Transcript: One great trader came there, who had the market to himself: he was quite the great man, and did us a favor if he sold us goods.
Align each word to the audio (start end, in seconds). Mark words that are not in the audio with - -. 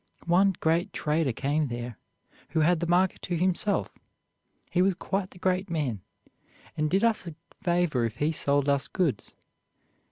One 0.25 0.55
great 0.59 0.93
trader 0.93 1.31
came 1.31 1.67
there, 1.67 1.99
who 2.49 2.61
had 2.61 2.79
the 2.79 2.87
market 2.87 3.21
to 3.21 3.37
himself: 3.37 3.93
he 4.71 4.81
was 4.81 4.95
quite 4.95 5.29
the 5.29 5.37
great 5.37 5.69
man, 5.69 6.01
and 6.75 6.89
did 6.89 7.03
us 7.03 7.27
a 7.27 7.35
favor 7.61 8.03
if 8.03 8.15
he 8.15 8.31
sold 8.31 8.67
us 8.67 8.87
goods. 8.87 9.35